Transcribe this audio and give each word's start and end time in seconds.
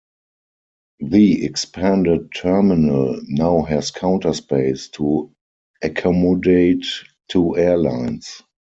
The 1.01 1.45
expanded 1.45 2.31
terminal 2.35 3.21
now 3.25 3.61
has 3.61 3.91
counter 3.91 4.33
space 4.33 4.87
to 4.97 5.31
accommodate 5.83 6.87
two 7.29 7.55
airlines. 7.55 8.41